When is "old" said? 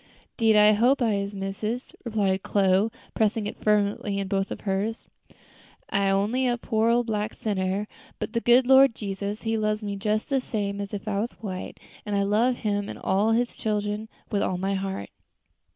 6.89-7.05